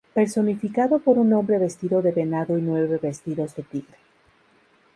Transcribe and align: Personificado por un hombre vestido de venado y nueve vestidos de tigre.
Personificado 0.15 0.97
por 0.97 1.19
un 1.19 1.31
hombre 1.33 1.59
vestido 1.59 2.01
de 2.01 2.11
venado 2.11 2.57
y 2.57 2.61
nueve 2.63 2.97
vestidos 2.99 3.55
de 3.55 3.61
tigre. 3.61 3.97